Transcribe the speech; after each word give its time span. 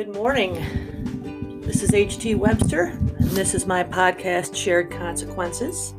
Good 0.00 0.14
morning. 0.14 1.60
This 1.60 1.82
is 1.82 1.92
H.T. 1.92 2.34
Webster, 2.36 2.84
and 2.84 3.30
this 3.32 3.54
is 3.54 3.66
my 3.66 3.84
podcast, 3.84 4.56
Shared 4.56 4.90
Consequences. 4.90 5.92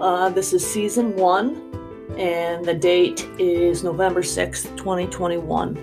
Uh, 0.00 0.30
this 0.30 0.54
is 0.54 0.66
season 0.66 1.14
one, 1.14 1.56
and 2.16 2.64
the 2.64 2.72
date 2.72 3.28
is 3.38 3.84
November 3.84 4.22
6th, 4.22 4.74
2021. 4.78 5.76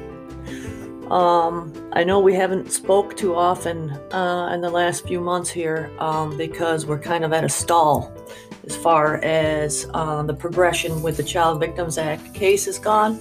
Um, 1.11 1.91
I 1.93 2.03
know 2.03 2.19
we 2.19 2.33
haven't 2.33 2.71
spoke 2.71 3.15
too 3.15 3.35
often 3.35 3.91
uh, 4.11 4.49
in 4.51 4.61
the 4.61 4.71
last 4.71 5.05
few 5.05 5.21
months 5.21 5.51
here 5.51 5.91
um, 5.99 6.35
because 6.35 6.87
we're 6.87 6.97
kind 6.97 7.23
of 7.23 7.31
at 7.31 7.43
a 7.43 7.49
stall 7.49 8.11
as 8.67 8.75
far 8.75 9.15
as 9.23 9.89
uh, 9.93 10.21
the 10.23 10.33
progression 10.33 11.01
with 11.01 11.15
the 11.15 11.23
Child 11.23 11.59
Victims 11.59 11.97
Act 11.97 12.33
case 12.33 12.67
is 12.67 12.77
gone. 12.77 13.19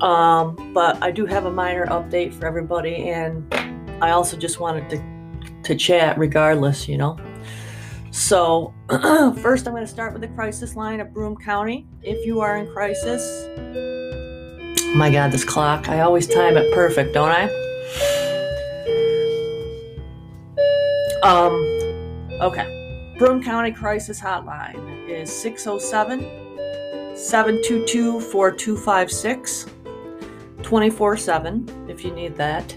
Um, 0.00 0.72
but 0.72 1.02
I 1.02 1.10
do 1.10 1.26
have 1.26 1.46
a 1.46 1.50
minor 1.50 1.86
update 1.88 2.32
for 2.32 2.46
everybody, 2.46 3.10
and 3.10 3.52
I 4.00 4.10
also 4.10 4.36
just 4.36 4.60
wanted 4.60 4.88
to, 4.90 5.62
to 5.64 5.74
chat 5.74 6.16
regardless, 6.18 6.88
you 6.88 6.98
know. 6.98 7.18
So, 8.12 8.72
first, 8.88 9.66
I'm 9.66 9.72
going 9.72 9.84
to 9.84 9.90
start 9.90 10.12
with 10.12 10.22
the 10.22 10.28
crisis 10.28 10.76
line 10.76 11.00
of 11.00 11.12
Broome 11.12 11.36
County. 11.36 11.86
If 12.02 12.24
you 12.24 12.40
are 12.40 12.56
in 12.58 12.72
crisis, 12.72 13.48
my 14.94 15.10
God, 15.10 15.32
this 15.32 15.44
clock, 15.44 15.88
I 15.88 16.00
always 16.00 16.26
time 16.26 16.56
it 16.56 16.72
perfect, 16.74 17.14
don't 17.14 17.30
I? 17.30 17.44
Um, 21.22 21.52
okay. 22.40 22.79
Broome 23.20 23.42
County 23.42 23.70
Crisis 23.70 24.18
Hotline 24.18 25.06
is 25.06 25.30
607 25.30 26.20
722 27.14 28.18
4256 28.18 29.66
24 30.62 31.16
7 31.18 31.86
if 31.90 32.02
you 32.02 32.12
need 32.12 32.34
that. 32.36 32.74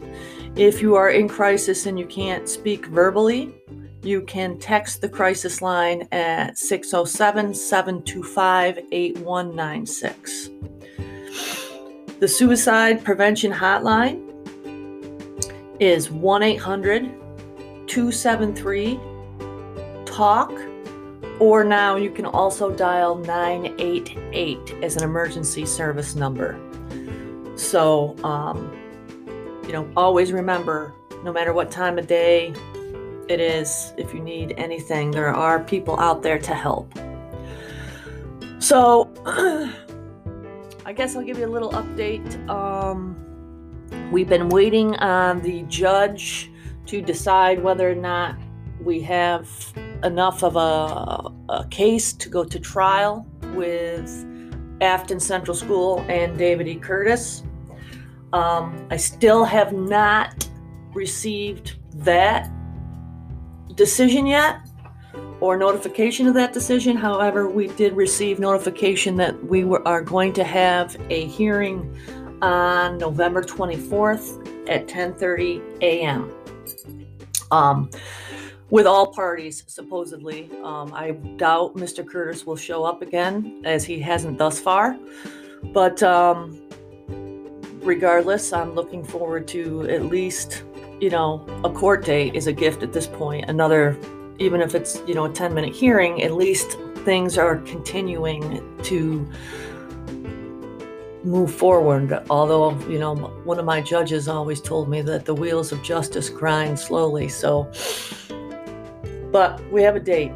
If 0.57 0.81
you 0.81 0.95
are 0.95 1.11
in 1.11 1.29
crisis 1.29 1.85
and 1.85 1.97
you 1.97 2.05
can't 2.07 2.49
speak 2.49 2.87
verbally, 2.87 3.55
you 4.01 4.23
can 4.23 4.59
text 4.59 4.99
the 4.99 5.07
crisis 5.07 5.61
line 5.61 6.09
at 6.11 6.57
607 6.57 7.53
725 7.53 8.79
8196. 8.91 10.49
The 12.19 12.27
suicide 12.27 13.01
prevention 13.05 13.53
hotline 13.53 14.29
is 15.79 16.11
1 16.11 16.43
800 16.43 17.03
273 17.87 18.99
talk, 20.13 20.51
or 21.39 21.63
now 21.63 21.95
you 21.95 22.11
can 22.11 22.25
also 22.25 22.71
dial 22.71 23.15
988 23.15 24.75
as 24.83 24.95
an 24.95 25.03
emergency 25.03 25.65
service 25.65 26.15
number. 26.15 26.59
So, 27.55 28.15
um, 28.23 28.71
you 29.65 29.73
know, 29.73 29.91
always 29.97 30.31
remember 30.31 30.93
no 31.23 31.31
matter 31.31 31.53
what 31.53 31.71
time 31.71 31.97
of 31.97 32.05
day 32.07 32.53
it 33.27 33.39
is, 33.39 33.93
if 33.97 34.13
you 34.13 34.19
need 34.19 34.53
anything, 34.57 35.09
there 35.11 35.33
are 35.33 35.59
people 35.59 35.99
out 35.99 36.21
there 36.21 36.37
to 36.39 36.53
help. 36.53 36.93
So, 38.59 39.11
I 40.85 40.93
guess 40.93 41.15
I'll 41.15 41.23
give 41.23 41.39
you 41.39 41.45
a 41.45 41.47
little 41.47 41.71
update. 41.71 42.47
Um, 42.49 43.15
we've 44.11 44.29
been 44.29 44.49
waiting 44.49 44.95
on 44.97 45.41
the 45.41 45.63
judge 45.63 46.51
to 46.87 47.01
decide 47.01 47.63
whether 47.63 47.89
or 47.89 47.95
not 47.95 48.35
we 48.81 49.01
have 49.01 49.47
enough 50.03 50.43
of 50.43 50.55
a, 50.55 51.31
a 51.53 51.67
case 51.69 52.13
to 52.13 52.29
go 52.29 52.43
to 52.43 52.59
trial 52.59 53.25
with 53.53 54.25
Afton 54.81 55.19
Central 55.19 55.55
School 55.55 56.05
and 56.09 56.37
David 56.37 56.67
E. 56.67 56.75
Curtis. 56.75 57.43
Um, 58.33 58.87
I 58.89 58.97
still 58.97 59.45
have 59.45 59.73
not 59.73 60.47
received 60.93 61.75
that 62.03 62.49
decision 63.75 64.25
yet 64.27 64.59
or 65.39 65.57
notification 65.57 66.27
of 66.27 66.33
that 66.33 66.53
decision. 66.53 66.95
However, 66.97 67.49
we 67.49 67.67
did 67.67 67.93
receive 67.93 68.39
notification 68.39 69.15
that 69.17 69.43
we 69.45 69.63
were, 69.63 69.85
are 69.87 70.01
going 70.01 70.33
to 70.33 70.43
have 70.43 70.95
a 71.09 71.27
hearing 71.27 71.95
on 72.41 72.97
November 72.97 73.41
24th 73.41 74.69
at 74.69 74.87
10:30 74.87 75.81
a.m. 75.81 76.31
Um, 77.51 77.89
with 78.69 78.85
all 78.85 79.07
parties, 79.07 79.63
supposedly. 79.67 80.49
Um, 80.63 80.93
I 80.93 81.11
doubt 81.37 81.75
Mr. 81.75 82.07
Curtis 82.07 82.45
will 82.45 82.55
show 82.55 82.83
up 82.83 83.01
again, 83.01 83.61
as 83.65 83.85
he 83.85 83.99
hasn't 83.99 84.37
thus 84.37 84.59
far. 84.59 84.97
But 85.73 86.01
um, 86.03 86.61
regardless, 87.81 88.53
I'm 88.53 88.73
looking 88.73 89.03
forward 89.03 89.47
to 89.49 89.89
at 89.89 90.05
least, 90.05 90.63
you 90.99 91.09
know, 91.09 91.45
a 91.63 91.69
court 91.69 92.05
date 92.05 92.35
is 92.35 92.47
a 92.47 92.53
gift 92.53 92.83
at 92.83 92.93
this 92.93 93.07
point. 93.07 93.49
Another, 93.49 93.97
even 94.39 94.61
if 94.61 94.75
it's, 94.75 95.01
you 95.07 95.13
know, 95.13 95.25
a 95.25 95.31
10 95.31 95.53
minute 95.53 95.73
hearing, 95.73 96.23
at 96.23 96.33
least 96.33 96.77
things 97.05 97.37
are 97.37 97.57
continuing 97.57 98.81
to 98.83 99.29
move 101.23 101.53
forward. 101.53 102.23
Although, 102.29 102.77
you 102.87 102.99
know, 102.99 103.15
one 103.15 103.59
of 103.59 103.65
my 103.65 103.81
judges 103.81 104.27
always 104.27 104.61
told 104.61 104.89
me 104.89 105.01
that 105.03 105.25
the 105.25 105.33
wheels 105.33 105.71
of 105.71 105.81
justice 105.83 106.29
grind 106.29 106.77
slowly. 106.77 107.29
So, 107.29 107.71
but 109.33 109.59
we 109.71 109.81
have 109.81 109.95
a 109.95 109.99
date. 109.99 110.31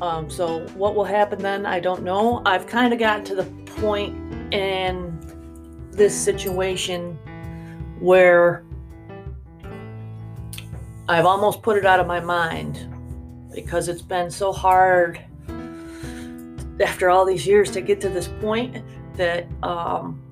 Um, 0.00 0.30
so 0.30 0.60
what 0.76 0.94
will 0.94 1.04
happen 1.04 1.40
then, 1.40 1.66
I 1.66 1.80
don't 1.80 2.04
know. 2.04 2.40
I've 2.46 2.68
kind 2.68 2.92
of 2.92 3.00
gotten 3.00 3.24
to 3.26 3.34
the 3.34 3.44
point 3.74 4.16
in 4.54 5.18
this 5.90 6.16
situation 6.18 7.18
where 7.98 8.64
I've 11.08 11.26
almost 11.26 11.62
put 11.62 11.76
it 11.76 11.84
out 11.84 11.98
of 11.98 12.06
my 12.06 12.20
mind 12.20 12.88
because 13.52 13.88
it's 13.88 14.02
been 14.02 14.30
so 14.30 14.52
hard 14.52 15.20
after 16.80 17.10
all 17.10 17.24
these 17.24 17.44
years 17.44 17.72
to 17.72 17.80
get 17.80 18.00
to 18.02 18.08
this 18.08 18.28
point 18.40 18.84
that 19.16 19.46
um, 19.64 20.22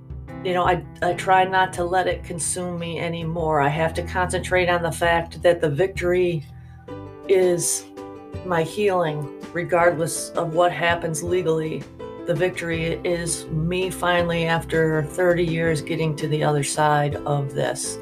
you 0.44 0.54
know 0.54 0.64
I, 0.64 0.84
I 1.02 1.12
try 1.14 1.44
not 1.44 1.72
to 1.74 1.84
let 1.84 2.06
it 2.06 2.24
consume 2.24 2.78
me 2.78 2.98
anymore 2.98 3.60
i 3.60 3.68
have 3.68 3.92
to 3.94 4.02
concentrate 4.02 4.70
on 4.70 4.82
the 4.82 4.90
fact 4.90 5.42
that 5.42 5.60
the 5.60 5.68
victory 5.68 6.42
is 7.28 7.84
my 8.44 8.62
healing, 8.62 9.42
regardless 9.52 10.30
of 10.30 10.54
what 10.54 10.72
happens 10.72 11.22
legally. 11.22 11.82
The 12.26 12.34
victory 12.34 13.00
is 13.04 13.46
me 13.46 13.90
finally, 13.90 14.46
after 14.46 15.02
30 15.02 15.44
years, 15.44 15.82
getting 15.82 16.14
to 16.16 16.28
the 16.28 16.44
other 16.44 16.62
side 16.62 17.16
of 17.16 17.54
this. 17.54 17.98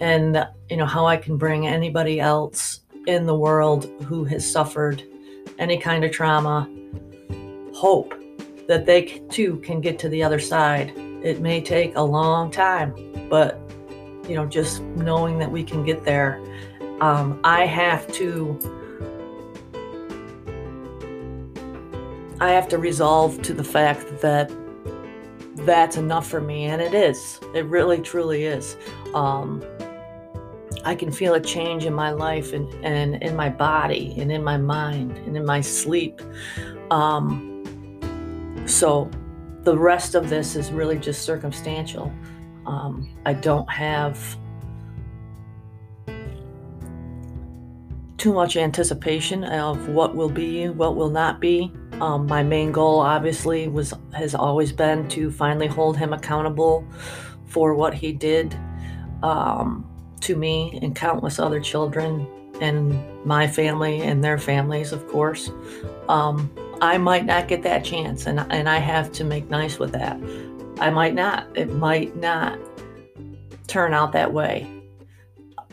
And, 0.00 0.46
you 0.68 0.76
know, 0.76 0.86
how 0.86 1.06
I 1.06 1.16
can 1.16 1.36
bring 1.36 1.66
anybody 1.66 2.20
else 2.20 2.80
in 3.06 3.26
the 3.26 3.34
world 3.34 3.90
who 4.04 4.24
has 4.24 4.50
suffered 4.50 5.02
any 5.58 5.78
kind 5.78 6.04
of 6.04 6.10
trauma 6.10 6.68
hope 7.74 8.14
that 8.66 8.86
they 8.86 9.22
too 9.30 9.56
can 9.58 9.80
get 9.80 9.98
to 9.98 10.08
the 10.08 10.22
other 10.22 10.38
side. 10.38 10.92
It 11.22 11.40
may 11.40 11.60
take 11.60 11.96
a 11.96 12.02
long 12.02 12.50
time, 12.50 12.94
but, 13.28 13.60
you 14.28 14.34
know, 14.34 14.46
just 14.46 14.80
knowing 14.82 15.38
that 15.38 15.50
we 15.50 15.62
can 15.62 15.84
get 15.84 16.04
there. 16.04 16.42
Um, 17.00 17.40
I 17.44 17.66
have 17.66 18.10
to 18.14 18.58
I 22.40 22.50
have 22.50 22.68
to 22.68 22.78
resolve 22.78 23.42
to 23.42 23.52
the 23.52 23.64
fact 23.64 24.22
that 24.22 24.50
that's 25.56 25.96
enough 25.96 26.26
for 26.26 26.40
me, 26.40 26.64
and 26.64 26.80
it 26.80 26.94
is. 26.94 27.38
It 27.54 27.66
really, 27.66 28.00
truly 28.00 28.44
is. 28.44 28.76
Um, 29.14 29.62
I 30.84 30.94
can 30.94 31.12
feel 31.12 31.34
a 31.34 31.40
change 31.40 31.84
in 31.84 31.92
my 31.92 32.10
life 32.10 32.54
and, 32.54 32.72
and 32.82 33.22
in 33.22 33.36
my 33.36 33.50
body 33.50 34.14
and 34.16 34.32
in 34.32 34.42
my 34.42 34.56
mind 34.56 35.18
and 35.18 35.36
in 35.36 35.44
my 35.44 35.60
sleep. 35.60 36.22
Um, 36.90 38.62
so 38.66 39.10
the 39.64 39.76
rest 39.76 40.14
of 40.14 40.30
this 40.30 40.56
is 40.56 40.72
really 40.72 40.98
just 40.98 41.22
circumstantial. 41.22 42.10
Um, 42.64 43.14
I 43.26 43.34
don't 43.34 43.70
have 43.70 44.38
too 48.20 48.34
much 48.34 48.58
anticipation 48.58 49.44
of 49.44 49.88
what 49.88 50.14
will 50.14 50.28
be, 50.28 50.68
what 50.68 50.94
will 50.94 51.08
not 51.08 51.40
be. 51.40 51.72
Um, 52.02 52.26
my 52.26 52.42
main 52.42 52.70
goal, 52.70 53.00
obviously, 53.00 53.66
was 53.66 53.94
has 54.12 54.34
always 54.34 54.72
been 54.72 55.08
to 55.08 55.30
finally 55.30 55.66
hold 55.66 55.96
him 55.96 56.12
accountable 56.12 56.86
for 57.46 57.74
what 57.74 57.94
he 57.94 58.12
did 58.12 58.54
um, 59.22 59.90
to 60.20 60.36
me 60.36 60.78
and 60.82 60.94
countless 60.94 61.38
other 61.38 61.60
children 61.60 62.26
and 62.60 63.24
my 63.24 63.48
family 63.48 64.02
and 64.02 64.22
their 64.22 64.36
families, 64.36 64.92
of 64.92 65.08
course. 65.08 65.50
Um, 66.10 66.54
I 66.82 66.98
might 66.98 67.24
not 67.24 67.48
get 67.48 67.62
that 67.62 67.84
chance, 67.84 68.26
and 68.26 68.40
and 68.52 68.68
I 68.68 68.80
have 68.80 69.10
to 69.12 69.24
make 69.24 69.48
nice 69.48 69.78
with 69.78 69.92
that. 69.92 70.20
I 70.78 70.90
might 70.90 71.14
not. 71.14 71.46
It 71.56 71.72
might 71.72 72.14
not 72.16 72.58
turn 73.66 73.94
out 73.94 74.12
that 74.12 74.34
way. 74.34 74.70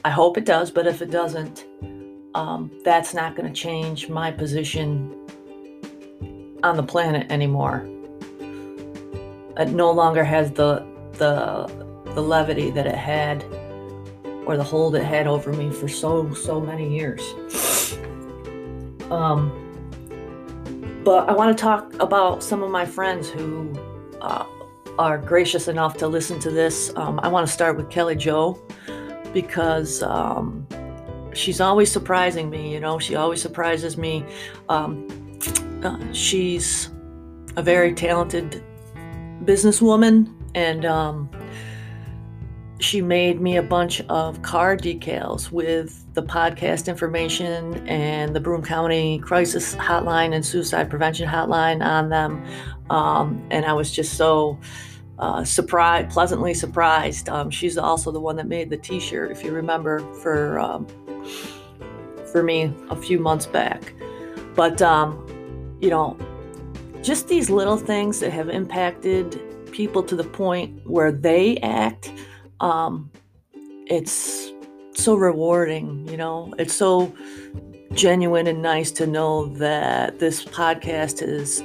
I 0.06 0.12
hope 0.12 0.38
it 0.38 0.46
does, 0.46 0.72
but 0.72 0.88
if 0.88 1.02
it 1.02 1.12
doesn't, 1.12 1.66
um, 2.38 2.69
that's 2.84 3.16
not 3.16 3.36
going 3.36 3.51
to 3.51 3.60
change 3.60 4.10
my 4.10 4.30
position 4.30 5.12
on 6.62 6.78
the 6.78 6.84
planet 6.84 7.31
anymore. 7.31 7.88
It 9.57 9.69
no 9.69 9.89
longer 9.92 10.24
has 10.24 10.51
the 10.51 10.86
the 11.13 11.66
the 12.13 12.22
levity 12.22 12.69
that 12.69 12.86
it 12.86 12.95
had 12.95 13.44
or 14.45 14.56
the 14.56 14.63
hold 14.63 14.95
it 14.95 15.04
had 15.04 15.25
over 15.25 15.51
me 15.51 15.72
for 15.72 15.88
so 15.88 16.31
so 16.36 16.62
many 16.62 16.95
years. 16.95 17.24
Um, 19.10 19.42
but 21.04 21.28
I 21.28 21.33
want 21.33 21.57
to 21.57 21.60
talk 21.60 21.92
about 22.00 22.44
some 22.44 22.62
of 22.62 22.69
my 22.69 22.86
friends 22.86 23.30
who 23.30 23.74
uh, 24.22 24.45
are 25.00 25.18
gracious 25.18 25.68
enough 25.68 25.98
to 25.98 26.07
listen 26.07 26.40
to 26.42 26.51
this. 26.51 26.92
Um, 26.95 27.19
I 27.24 27.30
want 27.30 27.48
to 27.48 27.51
start 27.51 27.78
with 27.78 27.90
Kelly 27.90 28.16
Joe 28.16 28.62
because 29.33 30.04
um, 30.04 30.68
she's 31.34 31.62
always 31.62 31.92
surprising 31.92 32.50
me. 32.50 32.72
You 32.72 32.80
know, 32.80 33.00
she 33.00 33.16
always 33.16 33.42
surprises 33.42 33.98
me. 33.98 34.26
Um, 34.70 35.08
uh, 35.84 35.98
she's 36.14 36.90
a 37.56 37.62
very 37.62 37.94
talented 37.94 38.64
businesswoman, 39.44 40.34
and 40.56 40.86
um, 40.86 41.30
she 42.80 43.02
made 43.02 43.42
me 43.42 43.58
a 43.58 43.64
bunch 43.64 44.02
of 44.02 44.42
car 44.42 44.78
decals 44.78 45.52
with 45.52 46.06
the 46.14 46.24
podcast 46.24 46.88
information 46.88 47.88
and 47.88 48.36
the 48.36 48.40
Broome 48.40 48.64
County 48.64 49.20
Crisis 49.20 49.76
Hotline 49.76 50.34
and 50.34 50.46
Suicide 50.46 50.90
Prevention 50.90 51.28
Hotline 51.28 51.84
on 51.84 52.10
them. 52.10 52.44
Um, 52.90 53.46
and 53.52 53.66
I 53.66 53.74
was 53.74 53.92
just 53.92 54.14
so 54.14 54.60
uh, 55.20 55.44
surprised, 55.44 56.10
pleasantly 56.10 56.54
surprised. 56.54 57.30
Um, 57.30 57.50
she's 57.50 57.78
also 57.78 58.12
the 58.12 58.20
one 58.20 58.36
that 58.36 58.48
made 58.48 58.70
the 58.70 58.78
T-shirt, 58.78 59.32
if 59.32 59.44
you 59.44 59.52
remember, 59.52 60.00
for 60.16 60.60
um, 60.60 60.88
for 62.32 62.44
me 62.44 62.74
a 62.90 62.96
few 62.96 63.20
months 63.20 63.46
back. 63.46 63.94
But 64.56 64.82
um, 64.82 65.24
you 65.82 65.90
know, 65.90 66.18
just 67.02 67.28
these 67.28 67.50
little 67.50 67.78
things 67.78 68.20
that 68.20 68.32
have 68.32 68.50
impacted 68.50 69.42
people 69.72 70.04
to 70.04 70.16
the 70.16 70.24
point 70.24 70.86
where 70.88 71.12
they 71.12 71.58
act 71.58 72.12
um, 72.60 73.12
it's 73.86 74.52
so 74.94 75.16
rewarding, 75.16 76.08
you 76.08 76.18
know, 76.18 76.54
it's 76.58 76.74
so 76.74 77.14
genuine 77.94 78.48
and 78.48 78.62
nice 78.62 78.92
to 78.92 79.08
know 79.08 79.48
that 79.48 80.20
this 80.20 80.44
podcast 80.44 81.20
has 81.20 81.64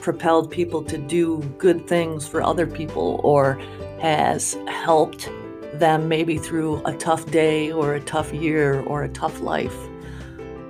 propelled 0.00 0.50
people 0.50 0.82
to 0.82 0.98
do 0.98 1.40
good 1.58 1.86
things 1.86 2.26
for 2.26 2.42
other 2.42 2.66
people 2.66 3.20
or 3.22 3.60
has 4.00 4.54
helped 4.66 5.30
them 5.74 6.08
maybe 6.08 6.38
through 6.38 6.82
a 6.84 6.94
tough 6.96 7.26
day 7.30 7.70
or 7.72 7.94
a 7.94 8.00
tough 8.00 8.32
year 8.32 8.80
or 8.82 9.04
a 9.04 9.08
tough 9.08 9.40
life. 9.40 9.76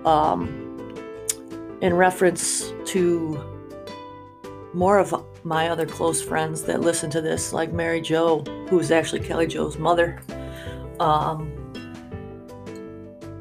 Um, 0.05 0.65
in 1.81 1.95
reference 1.95 2.73
to 2.87 3.41
more 4.75 4.99
of 4.99 5.15
my 5.45 5.69
other 5.69 5.87
close 5.87 6.23
friends 6.23 6.63
that 6.63 6.81
listen 6.81 7.11
to 7.11 7.21
this, 7.21 7.53
like 7.53 7.73
Mary 7.73 8.01
Jo, 8.01 8.41
who's 8.69 8.91
actually 8.91 9.21
Kelly 9.21 9.47
Joe's 9.47 9.79
mother. 9.79 10.21
Um, 11.01 11.53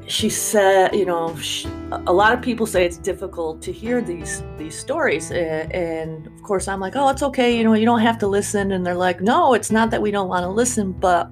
she 0.06 0.30
said, 0.30 0.94
you 0.94 1.04
know, 1.04 1.36
she, 1.36 1.68
a 1.90 2.12
lot 2.12 2.32
of 2.32 2.42
people 2.42 2.66
say 2.66 2.84
it's 2.84 2.98
difficult 2.98 3.62
to 3.62 3.72
hear 3.72 4.00
these 4.00 4.42
these 4.58 4.78
stories, 4.78 5.30
and, 5.30 5.72
and, 5.72 6.26
of 6.26 6.42
course, 6.42 6.68
I'm 6.68 6.80
like, 6.80 6.96
oh, 6.96 7.08
it's 7.08 7.22
okay, 7.22 7.56
you 7.56 7.64
know, 7.64 7.72
you 7.72 7.86
don't 7.86 8.00
have 8.00 8.18
to 8.18 8.26
listen. 8.26 8.72
And 8.72 8.84
they're 8.84 8.94
like, 8.94 9.20
no, 9.20 9.54
it's 9.54 9.70
not 9.70 9.90
that 9.90 10.02
we 10.02 10.10
don't 10.10 10.28
want 10.28 10.44
to 10.44 10.50
listen, 10.50 10.92
but 10.92 11.30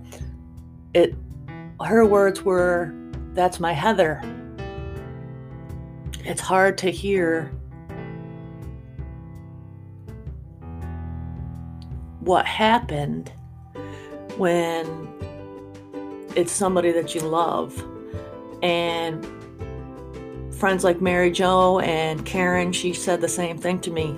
it. 0.95 1.15
Her 1.85 2.07
words 2.07 2.43
were, 2.43 2.95
"That's 3.35 3.61
my 3.61 3.73
Heather." 3.73 4.23
It's 6.25 6.41
hard 6.41 6.79
to 6.79 6.91
hear 6.91 7.53
what 12.21 12.47
happened 12.47 13.31
when 14.39 14.87
it's 16.35 16.51
somebody 16.51 16.93
that 16.93 17.15
you 17.15 17.21
love. 17.21 17.85
And 18.63 19.25
friends 20.57 20.85
like 20.85 21.01
Mary 21.01 21.31
Jo 21.31 21.81
and 21.81 22.25
Karen, 22.25 22.73
she 22.73 22.93
said 22.93 23.21
the 23.21 23.29
same 23.29 23.59
thing 23.59 23.81
to 23.81 23.91
me. 23.91 24.17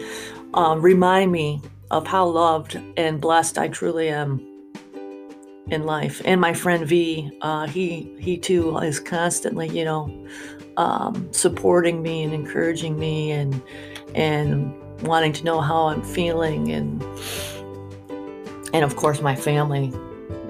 Um, 0.54 0.80
remind 0.80 1.32
me 1.32 1.60
of 1.90 2.06
how 2.06 2.26
loved 2.26 2.80
and 2.96 3.20
blessed 3.20 3.58
I 3.58 3.68
truly 3.68 4.08
am 4.08 4.44
in 5.70 5.84
life. 5.84 6.22
And 6.24 6.40
my 6.40 6.54
friend 6.54 6.86
V, 6.86 7.30
uh, 7.42 7.66
he 7.66 8.14
he 8.18 8.38
too 8.38 8.78
is 8.78 9.00
constantly, 9.00 9.68
you 9.68 9.84
know, 9.84 10.26
um, 10.76 11.30
supporting 11.32 12.02
me 12.02 12.22
and 12.22 12.32
encouraging 12.32 12.98
me 12.98 13.32
and 13.32 13.60
and 14.14 14.72
wanting 15.02 15.32
to 15.32 15.44
know 15.44 15.60
how 15.60 15.88
I'm 15.88 16.02
feeling 16.02 16.72
and 16.72 17.02
and 18.72 18.84
of 18.84 18.96
course 18.96 19.20
my 19.20 19.34
family 19.36 19.92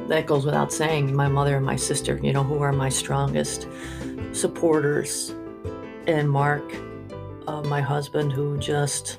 that 0.08 0.26
goes 0.26 0.44
without 0.46 0.73
saying 0.73 1.14
my 1.14 1.29
mother 1.29 1.56
and 1.56 1.67
my 1.67 1.76
sister 1.76 2.19
you 2.23 2.32
know 2.32 2.43
who 2.43 2.61
are 2.61 2.73
my 2.73 2.88
strongest 2.88 3.69
supporters 4.32 5.34
and 6.08 6.28
mark 6.31 6.64
uh, 7.46 7.62
my 7.62 7.81
husband 7.81 8.32
who 8.32 8.58
just 8.58 9.19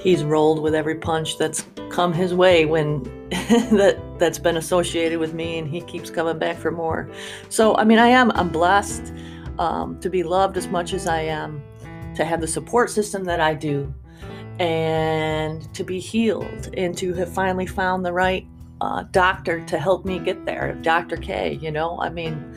he's 0.00 0.24
rolled 0.24 0.60
with 0.60 0.74
every 0.74 0.96
punch 0.96 1.38
that's 1.38 1.64
come 1.90 2.12
his 2.12 2.34
way 2.34 2.64
when 2.64 3.02
that 3.30 3.98
that's 4.18 4.38
been 4.38 4.56
associated 4.56 5.18
with 5.18 5.34
me 5.34 5.58
and 5.58 5.68
he 5.68 5.80
keeps 5.80 6.10
coming 6.10 6.38
back 6.38 6.56
for 6.56 6.70
more 6.70 7.10
so 7.48 7.76
i 7.76 7.84
mean 7.84 7.98
i 7.98 8.08
am 8.08 8.30
i'm 8.32 8.48
blessed 8.48 9.12
um, 9.58 9.98
to 10.00 10.10
be 10.10 10.22
loved 10.22 10.56
as 10.56 10.66
much 10.68 10.92
as 10.92 11.06
i 11.06 11.20
am 11.20 11.62
to 12.14 12.24
have 12.24 12.40
the 12.40 12.46
support 12.46 12.90
system 12.90 13.24
that 13.24 13.40
i 13.40 13.54
do 13.54 13.92
and 14.58 15.72
to 15.74 15.82
be 15.82 15.98
healed 15.98 16.68
and 16.76 16.96
to 16.96 17.14
have 17.14 17.32
finally 17.32 17.66
found 17.66 18.04
the 18.04 18.12
right 18.12 18.46
uh, 18.82 19.04
doctor 19.12 19.64
to 19.64 19.78
help 19.78 20.04
me 20.04 20.18
get 20.18 20.44
there. 20.44 20.76
Dr. 20.82 21.16
K, 21.16 21.54
you 21.62 21.70
know, 21.70 21.98
I 22.00 22.08
mean, 22.10 22.54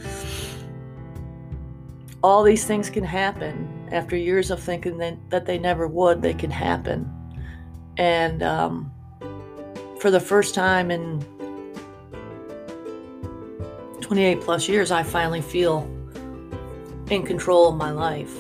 all 2.26 2.42
these 2.42 2.66
things 2.66 2.90
can 2.90 3.04
happen 3.04 3.88
after 3.92 4.18
years 4.18 4.50
of 4.50 4.60
thinking 4.60 4.98
that, 4.98 5.16
that 5.30 5.46
they 5.46 5.60
never 5.60 5.88
would, 5.88 6.24
they 6.24 6.34
can 6.34 6.50
happen. 6.50 7.08
And 7.98 8.42
um, 8.42 8.92
for 10.00 10.10
the 10.10 10.20
first 10.20 10.56
time 10.56 10.90
in 10.90 11.22
28 14.02 14.42
plus 14.42 14.68
years, 14.68 14.90
I 14.90 15.04
finally 15.04 15.42
feel 15.42 15.88
in 17.12 17.22
control 17.22 17.70
of 17.70 17.76
my 17.76 17.92
life 17.92 18.36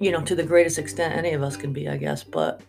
you 0.00 0.12
know, 0.12 0.20
to 0.20 0.34
the 0.34 0.44
greatest 0.44 0.78
extent 0.78 1.14
any 1.16 1.32
of 1.32 1.42
us 1.42 1.56
can 1.56 1.72
be, 1.72 1.88
I 1.88 1.96
guess. 1.96 2.22
But, 2.22 2.60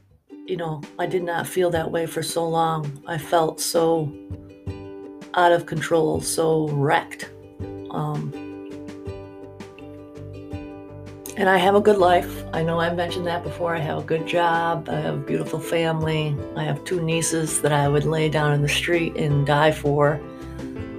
you 0.48 0.58
know, 0.58 0.82
I 0.98 1.06
did 1.06 1.24
not 1.24 1.48
feel 1.48 1.70
that 1.70 1.90
way 1.90 2.08
for 2.08 2.24
so 2.24 2.48
long. 2.48 3.04
I 3.06 3.18
felt 3.20 3.62
so 3.62 4.12
out 5.36 5.52
of 5.52 5.68
control, 5.68 6.22
so 6.22 6.68
wrecked. 6.70 7.30
Um, 7.92 8.49
and 11.40 11.48
I 11.48 11.56
have 11.56 11.74
a 11.74 11.80
good 11.80 11.98
life. 11.98 12.44
I 12.52 12.62
know 12.64 12.82
I've 12.82 12.98
mentioned 12.98 13.26
that 13.28 13.44
before. 13.44 13.74
I 13.74 13.80
have 13.80 14.00
a 14.00 14.04
good 14.04 14.28
job. 14.28 14.90
I 14.90 15.00
have 15.00 15.14
a 15.14 15.18
beautiful 15.18 15.58
family. 15.58 16.36
I 16.58 16.66
have 16.66 16.84
two 16.84 17.02
nieces 17.02 17.62
that 17.62 17.72
I 17.72 17.88
would 17.88 18.04
lay 18.04 18.28
down 18.28 18.52
in 18.52 18.62
the 18.62 18.68
street 18.68 19.16
and 19.16 19.48
die 19.48 19.72
for. 19.72 20.20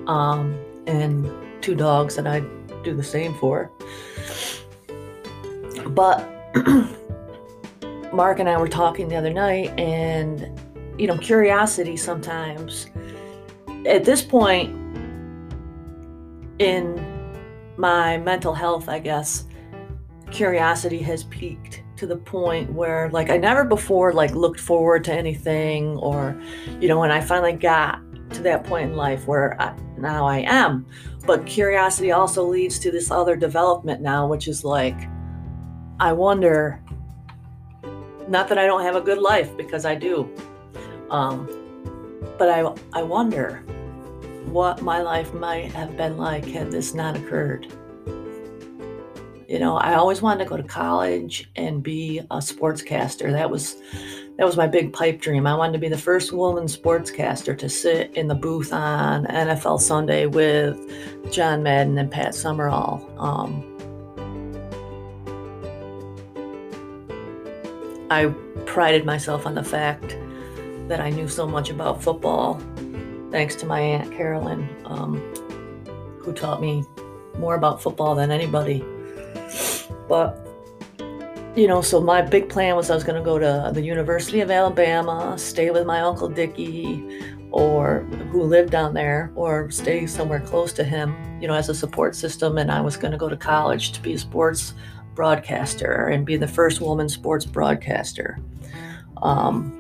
Um, 0.07 0.59
and 0.87 1.31
two 1.63 1.75
dogs 1.75 2.17
that 2.17 2.27
I'd 2.27 2.47
do 2.83 2.97
the 2.97 3.03
same 3.03 3.35
for. 3.35 3.71
But 5.89 6.27
Mark 8.11 8.39
and 8.39 8.49
I 8.49 8.57
were 8.57 8.69
talking 8.69 9.09
the 9.09 9.17
other 9.17 9.35
night, 9.35 9.79
and 9.79 10.59
you 10.99 11.07
know, 11.07 11.19
curiosity 11.19 11.99
sometimes 11.99 12.87
at 13.87 14.07
this 14.07 14.23
point 14.23 14.71
in 16.59 16.97
my 17.77 18.17
mental 18.17 18.55
health, 18.55 18.89
I 18.89 19.01
guess, 19.01 19.45
curiosity 20.31 20.99
has 20.99 21.25
peaked 21.25 21.83
to 21.97 22.07
the 22.07 22.17
point 22.17 22.73
where 22.73 23.11
like 23.11 23.31
I 23.31 23.37
never 23.37 23.65
before 23.65 24.13
like 24.13 24.33
looked 24.33 24.61
forward 24.61 25.05
to 25.05 25.13
anything 25.13 25.97
or 25.99 26.41
you 26.81 26.89
know 26.89 26.99
when 26.99 27.11
I 27.11 27.21
finally 27.21 27.53
got 27.53 28.01
to 28.31 28.43
that 28.43 28.65
point 28.65 28.93
in 28.93 28.97
life 28.97 29.27
where 29.27 29.61
I, 29.61 29.75
now 29.99 30.27
I 30.27 30.39
am 30.39 30.87
but 31.27 31.45
curiosity 31.47 32.13
also 32.13 32.45
leads 32.45 32.79
to 32.79 32.91
this 32.91 33.11
other 33.11 33.37
development 33.37 34.01
now 34.01 34.27
which 34.27 34.49
is 34.49 34.65
like 34.65 34.97
I 36.01 36.15
wonder, 36.15 36.81
not 38.27 38.49
that 38.49 38.57
I 38.57 38.65
don't 38.65 38.83
have 38.83 38.97
a 38.97 39.03
good 39.03 39.19
life 39.19 39.55
because 39.59 39.85
I 39.85 39.95
do, 39.95 40.35
um, 41.11 41.47
but 42.39 42.49
I, 42.49 42.75
I 42.95 43.03
wonder 43.03 43.59
what 44.47 44.81
my 44.81 45.03
life 45.03 45.35
might 45.35 45.71
have 45.73 45.99
been 45.99 46.17
like 46.17 46.47
had 46.47 46.73
this 46.73 46.95
not 46.95 47.19
occurred. 47.19 47.71
You 49.51 49.59
know, 49.59 49.79
I 49.79 49.95
always 49.95 50.23
wanted 50.23 50.45
to 50.45 50.49
go 50.49 50.57
to 50.57 50.63
college 50.63 51.51
and 51.57 51.83
be 51.83 52.21
a 52.21 52.37
sportscaster. 52.37 53.33
That 53.33 53.51
was 53.51 53.83
that 54.39 54.47
was 54.47 54.57
my 54.57 54.69
big 54.69 54.93
pipe 54.93 55.21
dream. 55.21 55.45
I 55.45 55.57
wanted 55.57 55.73
to 55.73 55.81
be 55.81 55.89
the 55.89 55.99
first 55.99 56.33
woman 56.33 56.67
sportscaster 56.67 57.59
to 57.59 57.69
sit 57.69 58.17
in 58.17 58.29
the 58.29 58.35
booth 58.37 58.73
on 58.73 59.27
NFL 59.27 59.81
Sunday 59.81 60.27
with 60.27 60.79
John 61.33 61.65
Madden 61.65 61.99
and 61.99 62.09
Pat 62.09 62.33
Summerall. 62.33 63.05
Um, 63.19 63.67
I 68.09 68.27
prided 68.67 69.05
myself 69.05 69.47
on 69.47 69.57
the 69.57 69.65
fact 69.65 70.17
that 70.87 71.01
I 71.01 71.11
knew 71.11 71.27
so 71.27 71.45
much 71.45 71.71
about 71.71 72.01
football 72.01 72.63
thanks 73.33 73.57
to 73.57 73.67
my 73.67 73.81
aunt 73.81 74.13
Carolyn, 74.13 74.69
um, 74.85 75.17
who 76.21 76.33
taught 76.33 76.61
me 76.61 76.85
more 77.37 77.57
about 77.57 77.83
football 77.83 78.15
than 78.15 78.31
anybody. 78.31 78.85
But 80.11 80.37
you 81.55 81.69
know, 81.69 81.83
so 81.83 82.01
my 82.01 82.21
big 82.21 82.49
plan 82.49 82.75
was 82.75 82.91
I 82.91 82.95
was 82.97 83.05
going 83.05 83.17
to 83.17 83.25
go 83.25 83.39
to 83.39 83.71
the 83.73 83.81
University 83.81 84.41
of 84.41 84.51
Alabama, 84.51 85.39
stay 85.39 85.71
with 85.71 85.87
my 85.87 86.01
uncle 86.01 86.29
Dickie, 86.29 87.23
or 87.53 88.01
who 88.33 88.43
lived 88.43 88.71
down 88.71 88.93
there, 88.93 89.33
or 89.37 89.71
stay 89.71 90.07
somewhere 90.07 90.41
close 90.41 90.73
to 90.75 90.85
him, 90.85 91.15
you 91.41 91.47
know, 91.47 91.55
as 91.55 91.69
a 91.69 91.75
support 91.75 92.17
system. 92.17 92.59
And 92.59 92.73
I 92.73 92.81
was 92.81 92.97
going 92.97 93.13
to 93.13 93.19
go 93.19 93.29
to 93.29 93.37
college 93.37 93.93
to 93.93 94.03
be 94.03 94.15
a 94.15 94.19
sports 94.19 94.75
broadcaster 95.15 96.09
and 96.09 96.27
be 96.27 96.37
the 96.37 96.49
first 96.49 96.81
woman 96.81 97.09
sports 97.09 97.45
broadcaster. 97.45 98.39
Um, 99.23 99.77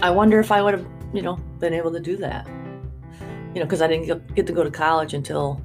I 0.00 0.10
wonder 0.10 0.40
if 0.40 0.50
I 0.50 0.62
would 0.62 0.72
have, 0.72 0.86
you 1.12 1.20
know, 1.20 1.36
been 1.58 1.74
able 1.74 1.92
to 1.92 2.00
do 2.00 2.16
that. 2.16 2.46
You 3.54 3.60
know, 3.60 3.66
because 3.66 3.82
I 3.82 3.86
didn't 3.86 4.34
get 4.34 4.46
to 4.46 4.52
go 4.54 4.64
to 4.64 4.70
college 4.70 5.12
until 5.12 5.62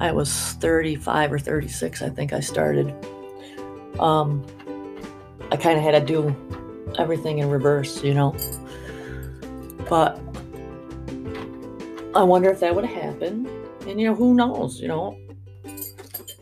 I 0.00 0.12
was 0.12 0.32
35 0.54 1.32
or 1.32 1.38
36, 1.38 2.02
I 2.02 2.08
think 2.08 2.32
I 2.32 2.40
started. 2.40 2.94
Um, 3.98 4.46
I 5.50 5.56
kind 5.56 5.76
of 5.76 5.82
had 5.82 5.92
to 5.92 6.00
do 6.00 6.36
everything 6.98 7.38
in 7.38 7.50
reverse, 7.50 8.02
you 8.04 8.14
know. 8.14 8.36
But 9.88 10.20
I 12.14 12.22
wonder 12.22 12.50
if 12.50 12.60
that 12.60 12.74
would 12.74 12.84
have 12.84 13.02
happened. 13.02 13.48
And, 13.86 14.00
you 14.00 14.08
know, 14.08 14.14
who 14.14 14.34
knows, 14.34 14.80
you 14.80 14.88
know. 14.88 15.18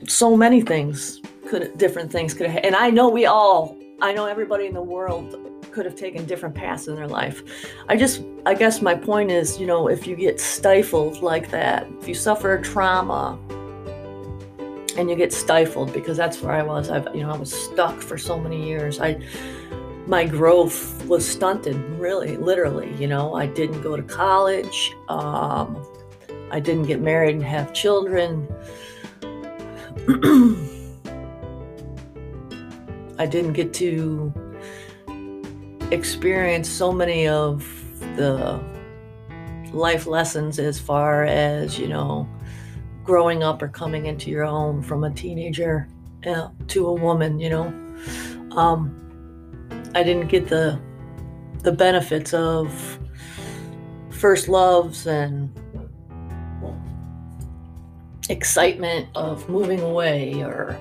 So 0.07 0.37
many 0.37 0.61
things 0.61 1.21
could, 1.49 1.79
different 1.79 2.13
things 2.13 2.35
could 2.35 2.51
have, 2.51 2.65
and 2.65 2.77
I 2.77 2.91
know 2.91 3.09
we 3.09 3.27
all, 3.27 3.77
I 4.03 4.13
know 4.13 4.27
everybody 4.27 4.67
in 4.67 4.75
the 4.75 4.83
world 4.83 5.46
could 5.77 5.85
have 5.85 5.95
taken 5.95 6.25
different 6.25 6.55
paths 6.55 6.89
in 6.89 6.97
their 6.97 7.07
life. 7.07 7.43
I 7.87 7.99
just, 7.99 8.23
I 8.47 8.55
guess 8.55 8.81
my 8.81 8.95
point 8.95 9.31
is, 9.31 9.61
you 9.61 9.67
know, 9.67 9.89
if 9.89 10.07
you 10.07 10.17
get 10.17 10.41
stifled 10.41 11.21
like 11.21 11.51
that, 11.51 11.87
if 12.01 12.09
you 12.09 12.15
suffer 12.15 12.59
trauma 12.63 13.39
and 14.97 15.11
you 15.11 15.17
get 15.17 15.35
stifled, 15.35 15.93
because 15.93 16.17
that's 16.17 16.41
where 16.41 16.55
I 16.55 16.63
was, 16.63 16.89
I've, 16.89 17.15
you 17.15 17.21
know, 17.21 17.31
I 17.31 17.37
was 17.37 17.53
stuck 17.53 18.01
for 18.01 18.17
so 18.17 18.41
many 18.41 18.67
years. 18.67 19.01
I, 19.01 19.23
my 20.07 20.25
growth 20.25 21.05
was 21.05 21.29
stunted, 21.29 21.77
really, 22.01 22.39
literally. 22.39 22.95
You 22.95 23.09
know, 23.09 23.35
I 23.35 23.45
didn't 23.45 23.83
go 23.83 23.97
to 23.97 24.03
college. 24.03 24.95
Um, 25.11 25.87
I 26.51 26.59
didn't 26.59 26.87
get 26.87 27.03
married 27.03 27.35
and 27.35 27.45
have 27.45 27.75
children. 27.75 28.49
I 33.19 33.27
didn't 33.27 33.53
get 33.53 33.75
to 33.75 34.33
experience 35.91 36.69
so 36.69 36.93
many 36.93 37.29
of 37.29 37.65
the 38.17 38.61
life 39.73 40.07
lessons 40.07 40.59
as 40.59 40.79
far 40.79 41.25
as, 41.25 41.79
you 41.79 41.89
know, 41.89 42.29
growing 43.05 43.43
up 43.43 43.63
or 43.63 43.69
coming 43.69 44.07
into 44.07 44.31
your 44.31 44.45
own 44.45 44.83
from 44.83 45.05
a 45.05 45.11
teenager 45.11 45.89
uh, 46.27 46.49
to 46.69 46.87
a 46.87 46.93
woman, 46.93 47.39
you 47.39 47.51
know. 47.51 47.67
Um, 48.57 49.03
I 49.95 50.03
didn't 50.03 50.29
get 50.29 50.49
the 50.49 50.81
the 51.63 51.73
benefits 51.73 52.33
of 52.33 52.99
first 54.11 54.49
loves 54.49 55.07
and 55.07 55.51
excitement 58.29 59.09
of 59.15 59.49
moving 59.49 59.81
away 59.81 60.43
or 60.43 60.79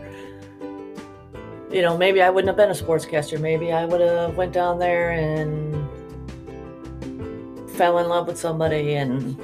you 1.75 1.82
know, 1.82 1.98
maybe 1.98 2.22
I 2.22 2.29
wouldn't 2.29 2.48
have 2.48 2.55
been 2.55 2.70
a 2.70 2.74
sportscaster. 2.74 3.38
Maybe 3.38 3.74
I 3.74 3.84
would 3.84 4.00
have 4.00 4.38
went 4.38 4.53
down 4.53 4.79
there 4.79 5.12
and 5.12 5.75
fell 7.72 8.00
in 8.00 8.08
love 8.08 8.27
with 8.27 8.39
somebody 8.39 8.94
and 8.94 9.38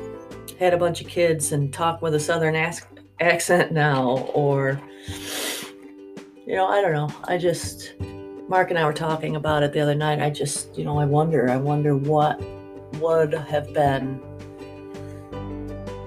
had 0.58 0.74
a 0.74 0.78
bunch 0.78 1.02
of 1.02 1.08
kids 1.08 1.52
and 1.52 1.74
talk 1.74 2.02
with 2.02 2.16
a 2.16 2.20
southern 2.22 2.56
ac- 2.56 2.86
accent 3.20 3.74
now 3.74 4.20
or 4.34 4.82
you 6.48 6.56
know, 6.56 6.68
I 6.68 6.80
don't 6.82 6.94
know. 6.94 7.14
I 7.26 7.38
just 7.38 7.96
Mark 8.48 8.70
and 8.70 8.80
I 8.80 8.86
were 8.86 8.94
talking 8.94 9.36
about 9.36 9.62
it 9.62 9.74
the 9.74 9.82
other 9.82 9.96
night. 9.96 10.22
I 10.22 10.30
just, 10.30 10.78
you 10.78 10.86
know, 10.86 10.98
I 11.00 11.06
wonder, 11.06 11.50
I 11.50 11.58
wonder 11.58 11.98
what 11.98 12.42
would 13.02 13.34
have 13.34 13.74
been 13.74 14.22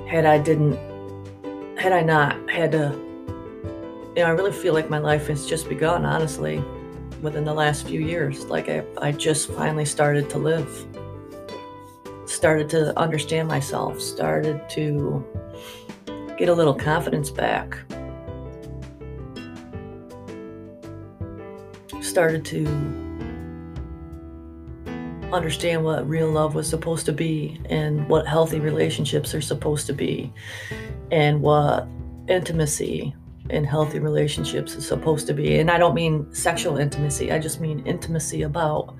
had 0.08 0.24
I 0.24 0.38
didn't 0.38 0.78
had 1.78 1.92
I 1.92 2.00
not 2.00 2.48
had 2.48 2.72
to 2.72 2.98
you 4.16 4.22
know, 4.22 4.28
I 4.28 4.30
really 4.30 4.52
feel 4.52 4.74
like 4.74 4.88
my 4.88 4.98
life 4.98 5.26
has 5.26 5.44
just 5.44 5.68
begun, 5.68 6.04
honestly, 6.04 6.62
within 7.20 7.44
the 7.44 7.54
last 7.54 7.86
few 7.86 8.00
years. 8.00 8.44
Like 8.44 8.68
I, 8.68 8.84
I 8.98 9.10
just 9.10 9.50
finally 9.50 9.84
started 9.84 10.30
to 10.30 10.38
live, 10.38 10.86
started 12.24 12.68
to 12.70 12.96
understand 12.96 13.48
myself, 13.48 14.00
started 14.00 14.68
to 14.70 15.24
get 16.38 16.48
a 16.48 16.54
little 16.54 16.74
confidence 16.74 17.28
back, 17.28 17.76
started 22.00 22.44
to 22.44 22.66
understand 25.32 25.82
what 25.82 26.08
real 26.08 26.30
love 26.30 26.54
was 26.54 26.68
supposed 26.68 27.04
to 27.06 27.12
be 27.12 27.60
and 27.68 28.08
what 28.08 28.28
healthy 28.28 28.60
relationships 28.60 29.34
are 29.34 29.40
supposed 29.40 29.88
to 29.88 29.92
be 29.92 30.32
and 31.10 31.42
what 31.42 31.88
intimacy 32.28 33.12
in 33.50 33.64
healthy 33.64 33.98
relationships 33.98 34.74
is 34.74 34.86
supposed 34.86 35.26
to 35.26 35.34
be. 35.34 35.58
And 35.58 35.70
I 35.70 35.78
don't 35.78 35.94
mean 35.94 36.32
sexual 36.34 36.78
intimacy, 36.78 37.30
I 37.30 37.38
just 37.38 37.60
mean 37.60 37.84
intimacy 37.86 38.42
about, 38.42 38.94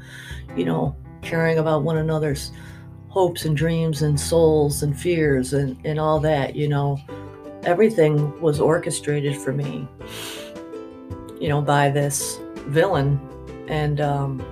you 0.57 0.65
know, 0.65 0.95
caring 1.23 1.59
about 1.59 1.83
one 1.83 1.97
another's 1.97 2.53
hopes 3.09 3.45
and 3.45 3.57
dreams 3.57 4.03
and 4.03 4.19
souls 4.19 4.83
and 4.83 4.99
fears 4.99 5.53
and, 5.53 5.79
and 5.85 5.99
all 5.99 6.21
that, 6.21 6.55
you 6.55 6.69
know. 6.69 6.99
Everything 7.63 8.39
was 8.43 8.61
orchestrated 8.61 9.35
for 9.37 9.53
me, 9.53 9.89
you 11.41 11.49
know, 11.49 11.63
by 11.63 11.89
this 11.89 12.39
villain 12.67 13.19
and 13.69 14.03
um, 14.03 14.45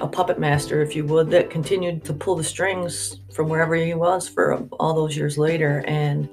a 0.00 0.06
puppet 0.06 0.38
master, 0.38 0.82
if 0.82 0.94
you 0.94 1.04
would, 1.06 1.30
that 1.30 1.50
continued 1.50 2.04
to 2.04 2.12
pull 2.12 2.36
the 2.36 2.44
strings 2.44 3.20
from 3.32 3.48
wherever 3.48 3.74
he 3.74 3.94
was 3.94 4.28
for 4.28 4.54
all 4.78 4.94
those 4.94 5.16
years 5.16 5.36
later. 5.38 5.82
And 5.88 6.28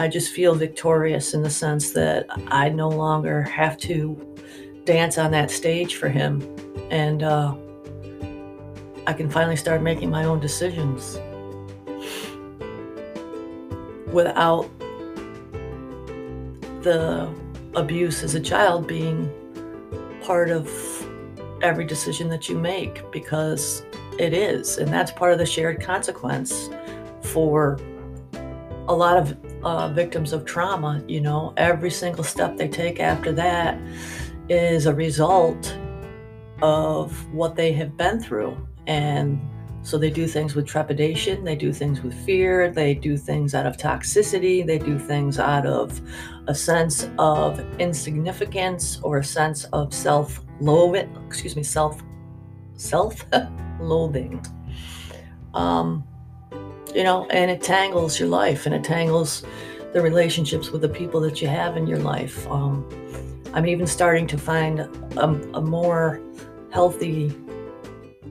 I 0.00 0.08
just 0.08 0.32
feel 0.32 0.54
victorious 0.54 1.34
in 1.34 1.42
the 1.42 1.50
sense 1.50 1.90
that 1.90 2.24
I 2.46 2.70
no 2.70 2.88
longer 2.88 3.42
have 3.42 3.76
to 3.80 4.16
dance 4.86 5.18
on 5.18 5.30
that 5.32 5.50
stage 5.50 5.96
for 5.96 6.08
him. 6.08 6.40
And 6.90 7.22
uh, 7.22 7.54
I 9.06 9.12
can 9.12 9.28
finally 9.28 9.56
start 9.56 9.82
making 9.82 10.08
my 10.08 10.24
own 10.24 10.40
decisions 10.40 11.18
without 14.10 14.70
the 16.80 17.30
abuse 17.74 18.22
as 18.22 18.34
a 18.34 18.40
child 18.40 18.86
being 18.86 19.30
part 20.22 20.48
of 20.48 20.66
every 21.60 21.84
decision 21.84 22.30
that 22.30 22.48
you 22.48 22.56
make 22.56 23.02
because 23.12 23.84
it 24.18 24.32
is. 24.32 24.78
And 24.78 24.90
that's 24.90 25.12
part 25.12 25.34
of 25.34 25.38
the 25.38 25.44
shared 25.44 25.82
consequence 25.82 26.70
for 27.22 27.78
a 28.88 28.94
lot 28.94 29.18
of 29.18 29.36
uh, 29.62 29.88
victims 29.88 30.32
of 30.32 30.44
trauma, 30.44 31.02
you 31.06 31.20
know, 31.20 31.52
every 31.56 31.90
single 31.90 32.24
step 32.24 32.56
they 32.56 32.68
take 32.68 33.00
after 33.00 33.32
that 33.32 33.78
is 34.48 34.86
a 34.86 34.94
result 34.94 35.76
of 36.62 37.32
what 37.32 37.56
they 37.56 37.72
have 37.72 37.96
been 37.96 38.20
through. 38.20 38.56
And 38.86 39.40
so 39.82 39.96
they 39.96 40.10
do 40.10 40.26
things 40.26 40.54
with 40.54 40.66
trepidation, 40.66 41.44
they 41.44 41.56
do 41.56 41.72
things 41.72 42.02
with 42.02 42.14
fear, 42.26 42.70
they 42.70 42.94
do 42.94 43.16
things 43.16 43.54
out 43.54 43.66
of 43.66 43.76
toxicity, 43.76 44.66
they 44.66 44.78
do 44.78 44.98
things 44.98 45.38
out 45.38 45.66
of 45.66 46.00
a 46.48 46.54
sense 46.54 47.08
of 47.18 47.60
insignificance 47.78 49.00
or 49.02 49.18
a 49.18 49.24
sense 49.24 49.64
of 49.66 49.94
self-loathing, 49.94 51.16
excuse 51.26 51.56
me, 51.56 51.62
self 51.62 52.02
self-loathing. 52.74 54.44
Um, 55.52 56.04
you 56.94 57.04
know, 57.04 57.26
and 57.26 57.50
it 57.50 57.62
tangles 57.62 58.18
your 58.18 58.28
life 58.28 58.66
and 58.66 58.74
it 58.74 58.84
tangles 58.84 59.44
the 59.92 60.00
relationships 60.00 60.70
with 60.70 60.82
the 60.82 60.88
people 60.88 61.20
that 61.20 61.42
you 61.42 61.48
have 61.48 61.76
in 61.76 61.86
your 61.86 61.98
life. 61.98 62.46
Um, 62.48 62.86
I'm 63.52 63.66
even 63.66 63.86
starting 63.86 64.26
to 64.28 64.38
find 64.38 64.80
a, 64.80 65.24
a, 65.54 65.60
more 65.60 66.20
healthy 66.70 67.36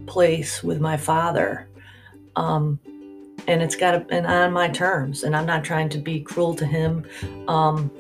place 0.08 0.64
with 0.64 0.80
my 0.80 0.96
father. 0.96 1.68
Um, 2.38 2.80
and 3.48 3.62
it's 3.62 3.76
got 3.76 4.08
to, 4.08 4.26
on 4.26 4.54
my 4.54 4.70
terms, 4.70 5.24
and 5.24 5.36
I'm 5.36 5.46
not 5.46 5.64
trying 5.64 5.90
to 5.90 5.98
be 5.98 6.22
cruel 6.22 6.56
to 6.56 6.66
him. 6.66 7.06
Um, 7.48 7.92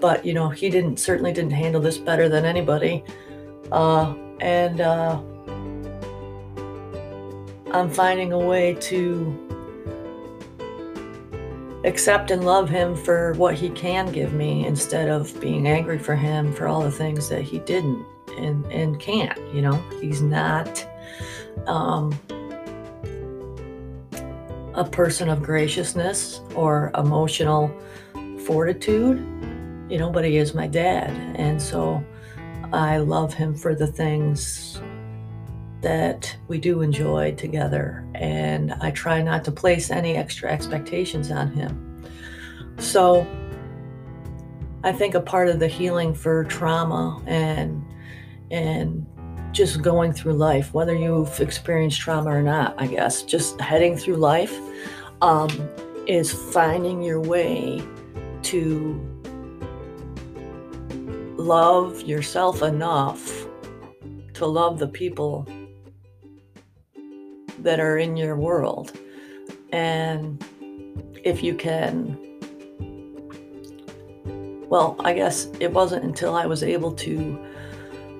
but 0.00 0.26
you 0.26 0.34
know, 0.34 0.50
he 0.50 0.68
didn't 0.68 0.98
certainly 0.98 1.32
didn't 1.32 1.52
handle 1.52 1.80
this 1.80 1.96
better 1.96 2.28
than 2.28 2.44
anybody. 2.44 3.04
Uh, 3.70 4.14
and 4.40 4.80
uh, 4.80 5.22
I'm 7.72 7.90
finding 7.90 8.32
a 8.32 8.38
way 8.38 8.74
to 8.74 9.48
accept 11.84 12.30
and 12.30 12.44
love 12.44 12.68
him 12.68 12.94
for 12.94 13.32
what 13.34 13.54
he 13.54 13.68
can 13.70 14.12
give 14.12 14.32
me 14.32 14.66
instead 14.66 15.08
of 15.08 15.38
being 15.40 15.66
angry 15.66 15.98
for 15.98 16.14
him 16.14 16.52
for 16.52 16.68
all 16.68 16.82
the 16.82 16.90
things 16.90 17.28
that 17.28 17.42
he 17.42 17.58
didn't 17.60 18.06
and 18.38 18.64
and 18.66 19.00
can't 19.00 19.36
you 19.52 19.60
know 19.60 19.74
he's 20.00 20.22
not 20.22 20.86
um, 21.66 22.18
a 24.74 24.84
person 24.84 25.28
of 25.28 25.42
graciousness 25.42 26.40
or 26.54 26.90
emotional 26.96 27.74
fortitude, 28.46 29.18
you 29.88 29.98
know, 29.98 30.10
but 30.10 30.24
he 30.24 30.36
is 30.36 30.54
my 30.54 30.66
dad. 30.66 31.10
And 31.36 31.60
so 31.60 32.04
I 32.72 32.98
love 32.98 33.34
him 33.34 33.54
for 33.54 33.74
the 33.74 33.86
things 33.86 34.80
that 35.82 36.34
we 36.48 36.58
do 36.58 36.80
enjoy 36.80 37.34
together. 37.34 38.06
And 38.14 38.72
I 38.74 38.90
try 38.90 39.20
not 39.20 39.44
to 39.44 39.52
place 39.52 39.90
any 39.90 40.16
extra 40.16 40.50
expectations 40.50 41.30
on 41.30 41.52
him. 41.52 42.04
So 42.78 43.26
I 44.84 44.92
think 44.92 45.14
a 45.14 45.20
part 45.20 45.48
of 45.48 45.58
the 45.58 45.68
healing 45.68 46.14
for 46.14 46.44
trauma 46.44 47.22
and 47.26 47.84
and 48.50 49.06
just 49.52 49.82
going 49.82 50.12
through 50.12 50.32
life, 50.34 50.72
whether 50.72 50.94
you've 50.94 51.40
experienced 51.40 52.00
trauma 52.00 52.30
or 52.30 52.42
not, 52.42 52.74
I 52.78 52.86
guess, 52.86 53.22
just 53.22 53.60
heading 53.60 53.96
through 53.96 54.16
life 54.16 54.58
um, 55.20 55.50
is 56.06 56.32
finding 56.32 57.02
your 57.02 57.20
way 57.20 57.82
to 58.44 59.00
love 61.36 62.02
yourself 62.02 62.62
enough 62.62 63.46
to 64.34 64.46
love 64.46 64.78
the 64.78 64.88
people 64.88 65.46
that 67.62 67.80
are 67.80 67.98
in 67.98 68.16
your 68.16 68.36
world. 68.36 68.92
And 69.72 70.44
if 71.24 71.42
you 71.42 71.54
can, 71.54 72.18
well, 74.68 74.96
I 75.00 75.14
guess 75.14 75.48
it 75.60 75.72
wasn't 75.72 76.04
until 76.04 76.34
I 76.34 76.46
was 76.46 76.62
able 76.62 76.92
to 76.92 77.38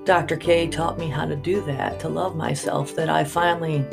Dr. 0.04 0.36
K 0.36 0.66
taught 0.66 0.98
me 0.98 1.06
how 1.08 1.24
to 1.24 1.36
do 1.36 1.60
that, 1.62 2.00
to 2.00 2.08
love 2.08 2.34
myself, 2.34 2.96
that 2.96 3.08
I 3.08 3.22
finally, 3.22 3.86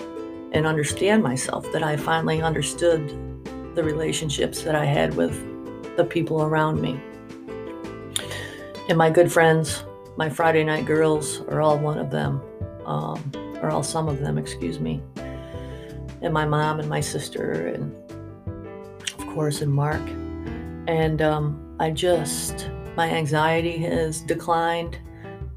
and 0.54 0.66
understand 0.66 1.22
myself, 1.22 1.72
that 1.72 1.84
I 1.84 1.98
finally 1.98 2.42
understood 2.42 3.08
the 3.76 3.84
relationships 3.84 4.64
that 4.64 4.74
I 4.74 4.86
had 4.86 5.16
with 5.16 5.46
the 5.98 6.04
people 6.04 6.42
around 6.42 6.82
me. 6.82 7.00
And 8.90 8.98
my 8.98 9.12
good 9.12 9.32
friends, 9.32 9.84
my 10.18 10.30
Friday 10.30 10.64
night 10.64 10.88
girls, 10.88 11.42
are 11.42 11.62
all 11.62 11.78
one 11.78 12.00
of 12.00 12.10
them, 12.10 12.42
um, 12.86 13.32
or 13.62 13.70
all 13.70 13.84
some 13.84 14.08
of 14.08 14.20
them, 14.20 14.40
excuse 14.40 14.80
me. 14.80 15.04
And 16.22 16.34
my 16.34 16.46
mom 16.46 16.80
and 16.80 16.90
my 16.90 17.00
sister, 17.02 17.68
and 17.68 17.96
of 19.18 19.28
course, 19.28 19.62
and 19.62 19.72
Mark. 19.72 20.02
And 20.88 21.22
um, 21.22 21.76
I 21.80 21.92
just, 21.92 22.70
my 22.96 23.10
anxiety 23.10 23.78
has 23.78 24.22
declined 24.22 25.00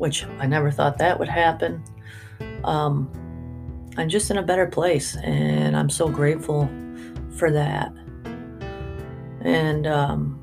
which 0.02 0.24
I 0.40 0.46
never 0.46 0.68
thought 0.72 0.98
that 0.98 1.16
would 1.16 1.28
happen. 1.28 1.80
Um, 2.64 3.08
I'm 3.96 4.08
just 4.08 4.32
in 4.32 4.38
a 4.38 4.42
better 4.42 4.66
place, 4.66 5.16
and 5.16 5.76
I'm 5.76 5.88
so 5.88 6.08
grateful 6.08 6.68
for 7.36 7.52
that. 7.52 7.92
And 9.42 9.86
um, 9.86 10.40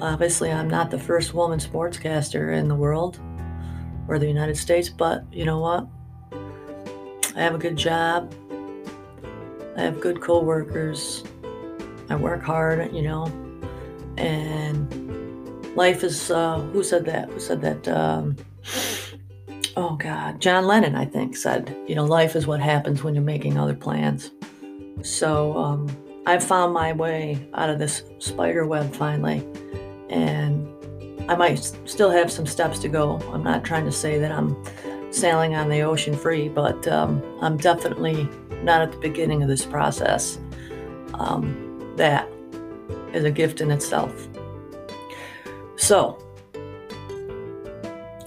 obviously, 0.00 0.50
I'm 0.50 0.68
not 0.68 0.90
the 0.90 0.98
first 0.98 1.34
woman 1.34 1.58
sportscaster 1.58 2.56
in 2.56 2.66
the 2.66 2.74
world 2.74 3.20
or 4.08 4.18
the 4.18 4.26
United 4.26 4.56
States, 4.56 4.88
but 4.88 5.22
you 5.30 5.44
know 5.44 5.58
what? 5.58 5.86
I 7.36 7.42
have 7.42 7.54
a 7.54 7.58
good 7.58 7.76
job. 7.76 8.34
I 9.76 9.82
have 9.82 10.00
good 10.00 10.20
coworkers. 10.20 11.24
I 12.08 12.16
work 12.16 12.42
hard, 12.42 12.94
you 12.94 13.02
know, 13.02 13.26
and 14.16 15.76
life 15.76 16.02
is 16.02 16.30
uh, 16.30 16.60
who 16.72 16.82
said 16.82 17.04
that? 17.06 17.28
Who 17.28 17.40
said 17.40 17.60
that 17.62 17.88
um, 17.88 18.36
oh 19.76 19.94
god 19.96 20.40
john 20.40 20.64
lennon 20.66 20.94
i 20.94 21.04
think 21.04 21.36
said 21.36 21.76
you 21.86 21.94
know 21.94 22.04
life 22.04 22.34
is 22.34 22.46
what 22.46 22.60
happens 22.60 23.04
when 23.04 23.14
you're 23.14 23.22
making 23.22 23.58
other 23.58 23.74
plans. 23.74 24.30
So 25.02 25.56
um, 25.56 26.22
i've 26.26 26.42
found 26.42 26.72
my 26.72 26.92
way 26.92 27.46
out 27.54 27.68
of 27.68 27.78
this 27.78 28.02
spider 28.18 28.66
web 28.66 28.94
finally 28.94 29.46
and 30.08 30.66
i 31.30 31.36
might 31.36 31.56
still 31.84 32.10
have 32.10 32.32
some 32.32 32.46
steps 32.46 32.78
to 32.80 32.88
go. 32.88 33.20
I'm 33.32 33.42
not 33.42 33.64
trying 33.64 33.84
to 33.84 33.92
say 33.92 34.18
that 34.18 34.32
i'm 34.32 34.56
sailing 35.16 35.54
on 35.54 35.68
the 35.68 35.80
ocean 35.80 36.16
free 36.16 36.48
but 36.48 36.86
um, 36.88 37.22
i'm 37.40 37.56
definitely 37.56 38.28
not 38.62 38.82
at 38.82 38.92
the 38.92 38.98
beginning 38.98 39.42
of 39.42 39.48
this 39.48 39.64
process 39.64 40.38
um, 41.14 41.94
that 41.96 42.28
is 43.12 43.24
a 43.24 43.30
gift 43.30 43.60
in 43.60 43.70
itself 43.70 44.28
so, 45.76 46.18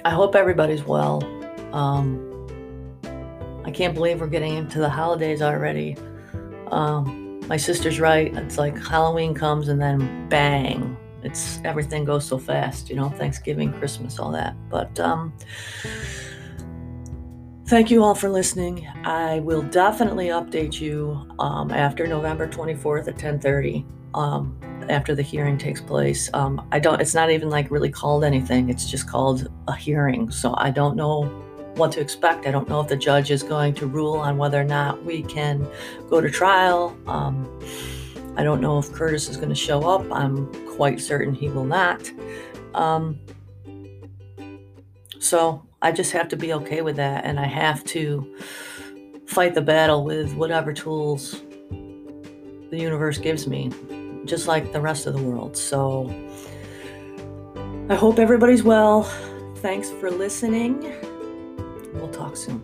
I 0.05 0.11
hope 0.11 0.35
everybody's 0.35 0.83
well. 0.83 1.23
Um, 1.73 2.25
I 3.65 3.71
can't 3.71 3.93
believe 3.93 4.21
we're 4.21 4.27
getting 4.27 4.55
into 4.55 4.79
the 4.79 4.89
holidays 4.89 5.41
already. 5.41 5.97
Um, 6.67 7.41
my 7.47 7.57
sister's 7.57 7.99
right. 7.99 8.33
It's 8.37 8.57
like 8.57 8.77
Halloween 8.77 9.33
comes 9.33 9.67
and 9.67 9.81
then 9.81 10.29
bang, 10.29 10.95
it's 11.23 11.59
everything 11.65 12.05
goes 12.05 12.25
so 12.25 12.37
fast. 12.37 12.89
You 12.89 12.95
know, 12.95 13.09
Thanksgiving, 13.09 13.73
Christmas, 13.73 14.19
all 14.19 14.31
that. 14.31 14.55
But 14.69 14.97
um, 14.99 15.33
thank 17.69 17.91
you 17.91 18.03
all 18.03 18.15
for 18.15 18.29
listening. 18.29 18.87
I 19.03 19.41
will 19.41 19.61
definitely 19.61 20.29
update 20.29 20.81
you 20.81 21.27
um, 21.37 21.69
after 21.69 22.07
November 22.07 22.47
24th 22.47 23.07
at 23.07 23.15
10:30 23.15 23.85
um, 24.15 24.59
after 24.89 25.13
the 25.13 25.21
hearing 25.21 25.55
takes 25.55 25.79
place. 25.79 26.31
Um, 26.33 26.67
I 26.71 26.79
don't. 26.79 26.99
It's 26.99 27.13
not 27.13 27.29
even 27.29 27.49
like 27.49 27.69
really 27.69 27.91
called 27.91 28.23
anything. 28.23 28.69
It's 28.69 28.89
just 28.89 29.07
called 29.07 29.51
a 29.67 29.75
hearing. 29.75 30.31
So 30.31 30.55
I 30.57 30.71
don't 30.71 30.95
know 30.95 31.25
what 31.75 31.91
to 31.91 32.01
expect. 32.01 32.47
I 32.47 32.51
don't 32.51 32.67
know 32.67 32.81
if 32.81 32.87
the 32.87 32.97
judge 32.97 33.29
is 33.29 33.43
going 33.43 33.75
to 33.75 33.85
rule 33.85 34.15
on 34.15 34.37
whether 34.37 34.59
or 34.59 34.65
not 34.65 35.05
we 35.05 35.21
can 35.21 35.67
go 36.09 36.19
to 36.19 36.29
trial. 36.29 36.97
Um, 37.05 37.47
I 38.35 38.43
don't 38.43 38.61
know 38.61 38.79
if 38.79 38.91
Curtis 38.91 39.29
is 39.29 39.37
going 39.37 39.49
to 39.49 39.55
show 39.55 39.87
up. 39.87 40.05
I'm 40.11 40.51
quite 40.75 40.99
certain 40.99 41.35
he 41.35 41.49
will 41.49 41.65
not. 41.65 42.11
Um, 42.73 43.19
so 45.19 45.68
I 45.81 45.91
just 45.91 46.11
have 46.11 46.27
to 46.29 46.35
be 46.35 46.53
okay 46.53 46.81
with 46.81 46.97
that, 46.97 47.25
and 47.25 47.39
I 47.39 47.45
have 47.45 47.83
to 47.85 48.35
fight 49.25 49.53
the 49.53 49.61
battle 49.61 50.03
with 50.03 50.33
whatever 50.33 50.73
tools 50.73 51.41
the 51.69 52.77
universe 52.77 53.17
gives 53.17 53.47
me 53.47 53.71
just 54.25 54.47
like 54.47 54.71
the 54.71 54.81
rest 54.81 55.07
of 55.07 55.13
the 55.13 55.21
world. 55.21 55.57
So 55.57 56.09
I 57.89 57.95
hope 57.95 58.19
everybody's 58.19 58.63
well. 58.63 59.03
Thanks 59.57 59.89
for 59.89 60.11
listening. 60.11 60.81
We'll 61.93 62.09
talk 62.09 62.37
soon. 62.37 62.63